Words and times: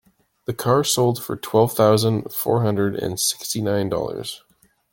The 0.45 0.53
car 0.55 0.83
sold 0.83 1.23
for 1.23 1.35
twelve 1.37 1.73
thousand 1.75 2.33
four 2.33 2.63
hundred 2.63 2.95
and 2.95 3.19
sixty 3.19 3.61
nine 3.61 3.87
dollars. 3.87 4.41